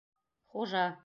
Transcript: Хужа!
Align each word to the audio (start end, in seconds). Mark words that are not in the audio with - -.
Хужа! 0.49 0.85